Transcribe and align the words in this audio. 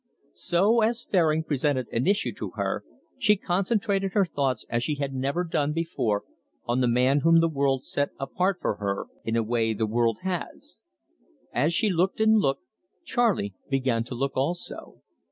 So, 0.33 0.81
as 0.81 1.03
Fairing 1.03 1.43
presented 1.43 1.87
an 1.91 2.07
issue 2.07 2.33
to 2.33 2.49
her, 2.55 2.83
she 3.19 3.35
concentrated 3.35 4.13
her 4.13 4.25
thoughts 4.25 4.65
as 4.67 4.83
she 4.83 4.95
had 4.95 5.13
never 5.13 5.43
done 5.43 5.73
before 5.73 6.23
on 6.65 6.81
the 6.81 6.87
man 6.87 7.19
whom 7.19 7.39
the 7.39 7.47
world 7.47 7.85
set 7.85 8.09
apart 8.19 8.57
for 8.61 8.77
her, 8.77 9.05
in 9.23 9.35
a 9.35 9.43
way 9.43 9.75
the 9.75 9.85
world 9.85 10.17
has. 10.23 10.79
As 11.53 11.71
she 11.71 11.91
looked 11.91 12.19
and 12.19 12.37
looked, 12.39 12.63
Charley 13.05 13.53
began 13.69 14.03
to 14.05 14.15
look 14.15 14.35
also. 14.35 15.03